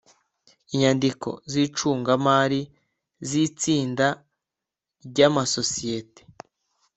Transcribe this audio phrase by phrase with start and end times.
[0.73, 2.61] Inyandiko z icungamari
[3.27, 4.07] z itsinda
[5.07, 6.21] ry amasosiyete